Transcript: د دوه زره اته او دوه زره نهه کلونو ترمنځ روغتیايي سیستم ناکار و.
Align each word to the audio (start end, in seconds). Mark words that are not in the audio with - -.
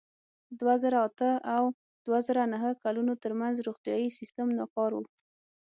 د 0.49 0.51
دوه 0.59 0.75
زره 0.83 0.97
اته 1.07 1.31
او 1.55 1.63
دوه 2.05 2.19
زره 2.27 2.43
نهه 2.53 2.69
کلونو 2.83 3.13
ترمنځ 3.23 3.55
روغتیايي 3.67 4.09
سیستم 4.19 4.47
ناکار 4.59 4.91
و. 4.95 4.99